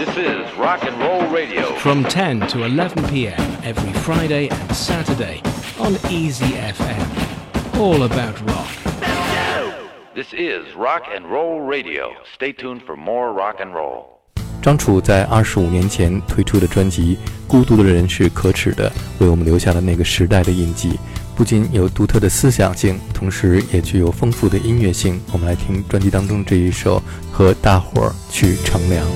[0.00, 1.74] This is Rock and Roll Radio.
[1.76, 3.38] from 10 to 11 p.m.
[3.62, 5.42] every Friday and Saturday
[5.78, 7.78] on Easy FM.
[7.78, 8.66] All about rock.
[10.14, 12.14] This is Rock and Roll Radio.
[12.34, 14.06] Stay tuned for more rock and roll.
[14.62, 18.88] 张楚在二十五年前推出的专辑《孤独的人是可耻的》，
[19.18, 20.98] 为我们留下了那个时代的印记。
[21.36, 25.20] 不仅有独特的思想性，同时也具有丰富的音乐性。
[25.30, 26.98] 我们来听专辑当中这一首
[27.30, 29.06] 《和大伙儿去乘凉》。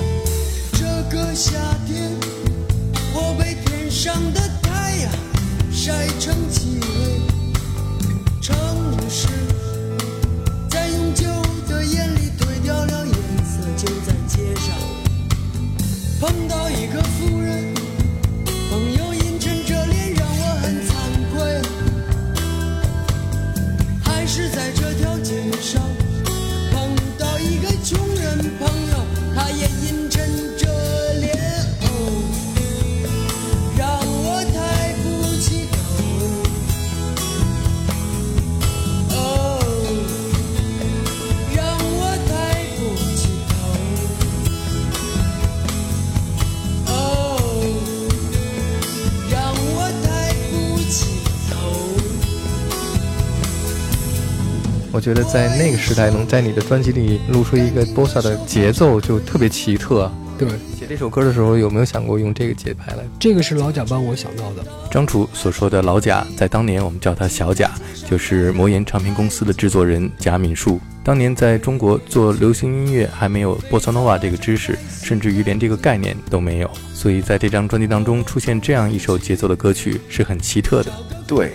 [54.95, 60.09] 我觉得在那个时代，能在你的专辑里录出一个 bossa 的节奏，就特别奇特。
[60.37, 60.47] 对，
[60.79, 63.03] 写这首歌的时候，有没有想过用这个节拍来？
[63.19, 64.63] 这个是老贾帮我想到的。
[64.89, 67.69] 张楚所说的老贾，在当年我们叫他小贾，
[68.09, 70.79] 就是魔岩唱片公司的制作人贾敏树。
[71.03, 80.91] 当年在中国做流行音乐还没有波萨诺瓦这个知识，甚至于连这个概念都没有，所以在这张专辑当中出现这样一首节奏的歌曲是很奇特的。
[81.27, 81.51] 对，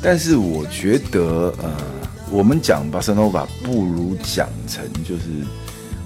[0.00, 1.72] 但是我觉得，呃，
[2.30, 5.22] 我们讲巴塞诺瓦不如讲成就是，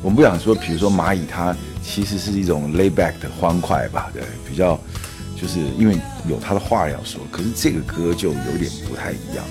[0.02, 4.78] 我们不想说，比如说蚂蚁，它其实是一种 lay back 的欢快吧，对，比较
[5.41, 9.44] 就是因为有它的话要说，可是这个歌就有点不太一样。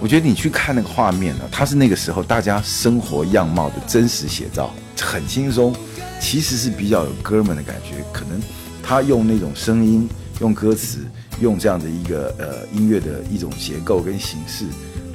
[0.00, 5.74] 我觉得你去看那个画面呢，它是那个时候大家生活样貌的真实写照，很轻松，
[6.20, 8.04] 其实是比较有哥们的感觉。
[8.12, 8.40] 可能
[8.82, 10.08] 他用那种声音、
[10.40, 10.98] 用歌词、
[11.40, 14.66] 用这样的一个呃音乐的一种结构跟形式，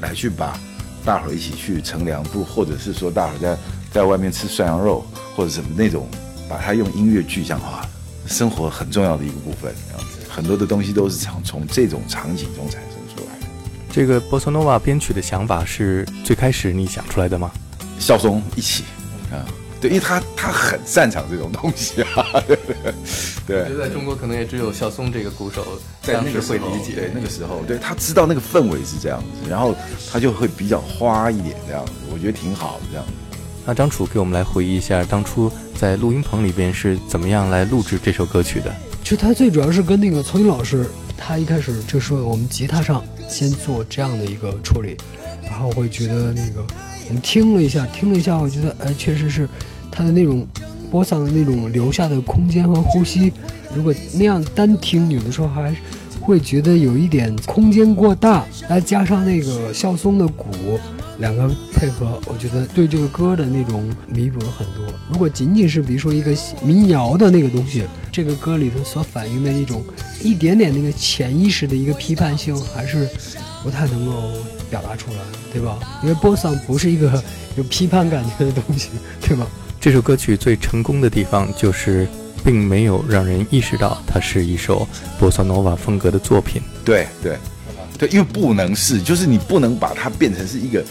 [0.01, 0.59] 来去把
[1.05, 3.57] 大伙儿一起去乘凉不，或者是说大伙儿在
[3.91, 5.05] 在外面吃涮羊肉
[5.35, 6.07] 或者什么那种，
[6.47, 7.85] 把它用音乐具象化，
[8.27, 9.73] 生活很重要的一个部分。
[9.87, 13.47] 这样子，很多的东西都是从从这种场景中产生出来的。
[13.91, 17.51] 这个波斯诺瓦编曲的想法是最开始你想出来的吗？
[17.97, 18.83] 肖松一起
[19.31, 19.43] 啊，
[19.81, 22.57] 对，因为他他很擅长这种东西啊，对
[23.47, 23.77] 对对。
[23.77, 29.75] 在中国可能也只有小松这个鼓手在那个时候，对那个时候，对他知道那个氛围是这样子，然后
[30.11, 33.11] 他就会比较花一点这样子，我觉得挺好的这样子。
[33.65, 38.73] 那张楚给我们来回忆一下当初在录音棚里边是怎么样来录制这首歌曲的。
[39.03, 44.97] 其实他最主要是跟那个曹云老师，他一开始就说我们吉他上先做这样的一个处理，
[45.43, 46.65] 然后会觉得那个
[47.17, 49.47] 听了一下，听了一下，我觉得哎，确实是
[49.91, 50.45] 他的那种
[50.91, 53.31] 播嗓的那种留下的空间和呼吸，
[53.75, 55.75] 如果那样单听，有的时候还
[56.19, 60.47] 会觉得有一点空间过大，再加上那个孝松的鼓。
[61.19, 64.85] 两个配合，我觉得对这个歌的那种弥补了很多。
[65.11, 69.83] 如果仅仅是比如说一个民谣的那个东西，这个歌里头所反映的一种
[70.23, 73.07] 一点点那个潜意识的一个批判性，还是
[73.63, 74.31] 不太能够
[74.69, 75.17] 表达出来，
[75.51, 75.77] 对吧？
[76.01, 77.21] 因为波桑不是一个
[77.57, 78.89] 有批判感觉的东西，
[79.21, 79.45] 对吧？
[79.81, 82.07] 这首歌曲最成功的地方就是，
[82.45, 84.87] 并没有让人意识到它是一首
[85.19, 86.61] 波萨诺瓦风格的作品。
[86.85, 87.37] 对对
[87.99, 90.83] 对，因为不能是，就是你不能把它变成是一个。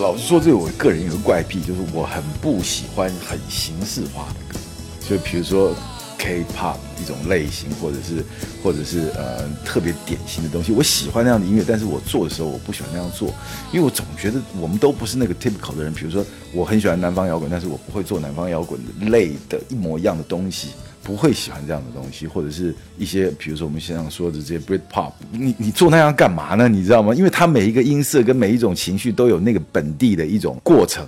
[0.00, 4.58] 老实说，这个我个人有个怪癖，就是我很不喜欢很形式化的歌，
[5.06, 5.76] 就比如说
[6.16, 8.24] K-pop 一种类型，或者是
[8.62, 10.72] 或者是呃特别典型的东西。
[10.72, 13.28] 我喜欢那样的音乐，但是我做的时候我不喜欢那样做，
[13.70, 15.92] 因为我总觉得我们都不是那个 typical 的人。
[15.92, 20.68] 比如说，我很喜欢南方摇滚，但是我不会做南方摇滚类的一模一样的东西。
[21.02, 26.68] 不会喜欢这样的东西，或者是一些，比如说我们现在说的这些 Brit Pop，你你做那样干嘛呢？
[26.68, 27.12] 你知道吗？
[27.14, 31.06] 因为它每一个音色跟每一种情绪都有那个本地的一种过程，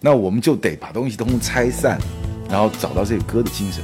[0.00, 1.98] 那我们就得把东西通通拆散，
[2.50, 3.82] 然后找到这个歌的精神。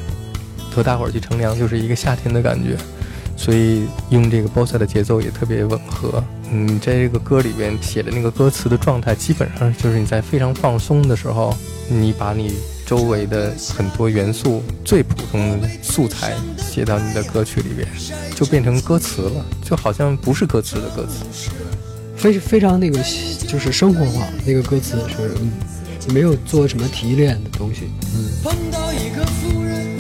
[0.72, 2.76] 和大伙儿去乘凉就是一个夏天的感觉，
[3.36, 6.22] 所以用这个 bossa 的节奏也特别吻合。
[6.52, 11.56] 嗯，在这个歌里边写的那个歌词的状态，基本上就是你在非常放松的时候，
[11.88, 12.54] 你把你。
[12.86, 17.88] 周围的很多元素，最普通的素材写到你的歌曲里边，
[18.32, 21.50] 就变成歌词了，就好像不是歌词的歌词，
[22.16, 23.02] 非非常那个
[23.48, 25.50] 就是生活化，那个歌词是嗯，
[26.14, 28.30] 没有做什么提炼的东西，嗯。
[28.44, 29.95] 碰到一个富人，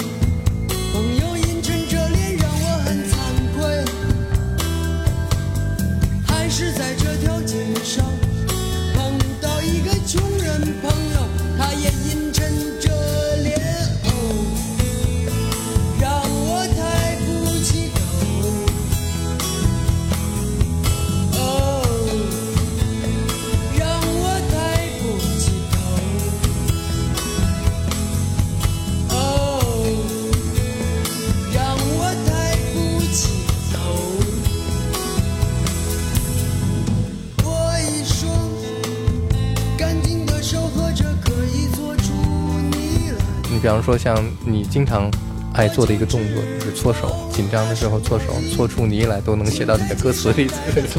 [43.56, 43.60] 你。
[43.60, 45.10] 比方说像你经常
[45.54, 50.48] 爱做的一个动作，就是搓手，紧张的时候搓手，搓出泥来，都能写到你的歌词里。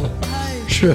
[0.68, 0.94] 是，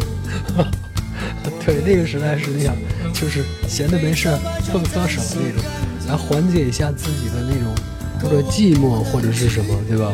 [1.64, 2.74] 对，那个时代实际上
[3.14, 4.38] 就是闲的没事儿
[4.70, 5.62] 碰搓手那种，
[6.08, 7.72] 来缓解一下自己的那种
[8.20, 10.12] 或者寂寞或者是什么，对吧？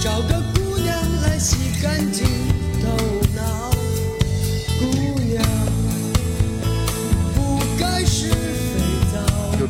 [0.00, 2.26] 找个姑娘来洗干净
[2.82, 3.21] 头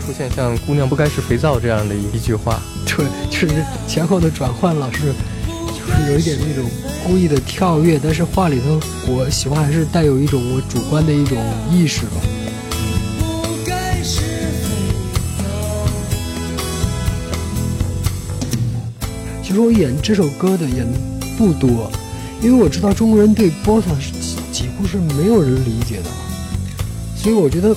[0.04, 2.60] 出现像“姑娘不该是肥皂”这样的一句话。
[2.84, 5.14] 对，就是前后的转换老是
[5.68, 6.68] 就是有一点那种
[7.06, 11.38] 故意的跳跃，但是话里头我喜欢还是带有一种我主观的一种
[11.70, 12.20] 意识吧。
[19.42, 20.86] 其实我演这首歌的演
[21.36, 21.90] 不多，
[22.42, 26.10] 因为我知道中国人对 bossa 是几几乎是没有人理解的，
[27.16, 27.74] 所以我觉得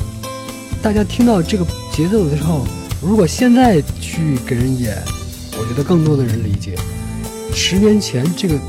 [0.82, 1.66] 大家听到这个
[1.96, 2.68] 节奏的时候，
[3.02, 5.02] 如果现在去给人演，
[5.58, 6.78] 我觉得更多的人理解。
[7.54, 8.60] 十年前这个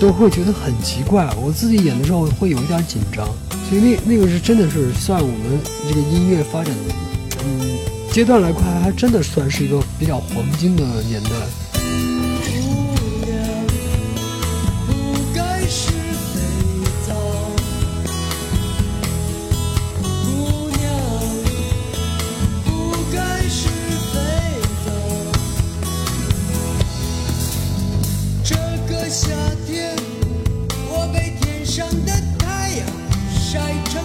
[0.00, 3.28] 都会觉得很奇怪，我自己演的时候会有一点紧张，
[3.68, 6.94] 所以那那个是真的是算我们这个音乐发展的
[7.44, 7.78] 嗯
[8.10, 11.30] 阶段来看，还真的算是一个比较黄金的年代。
[31.78, 32.86] 上的太阳
[33.30, 34.02] 晒成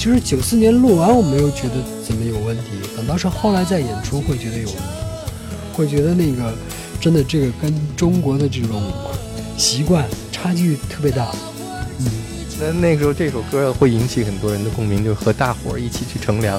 [0.00, 2.62] 其实九四年录完，我没有觉得怎么有问题，
[2.96, 4.82] 反倒是后来再演出会觉得有问题，
[5.74, 6.54] 会觉得那个
[6.98, 8.82] 真的这个跟中国的这种
[9.58, 11.30] 习惯差距特别大。
[11.98, 12.06] 嗯
[12.58, 16.58] 那那个时候这首歌会引起很多人的共鸣，就是和大伙一起去乘凉。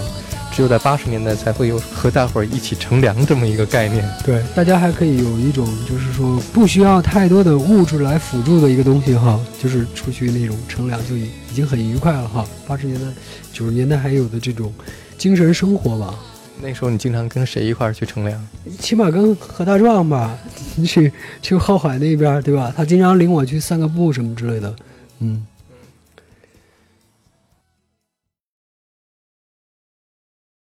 [0.54, 4.08] 只有在八十年代才会有和大伙儿一起乘凉这么一个概念。
[4.24, 12.46] 对，大家还可以有一种就是说不需要太多的物质来辅助的一个东西哈，就是出去那种乘凉就已已经很愉快了哈。
[12.68, 13.06] 八十年代、
[13.54, 14.74] 九十年代还有的这种
[15.18, 16.14] 精神生活吧，
[16.62, 18.48] 那时候你经常跟谁一块儿去乘凉？
[18.80, 20.38] 起码跟何大壮吧，
[20.86, 22.74] 去去后海那边对吧？
[22.76, 24.76] 他经常领我去散个步什么之类的，
[25.20, 25.46] 嗯。